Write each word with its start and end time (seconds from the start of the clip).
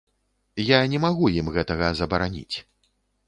Я 0.69 0.79
не 0.93 1.01
магу 1.03 1.29
ім 1.41 1.51
гэтага 1.57 1.91
забараніць. 2.01 2.55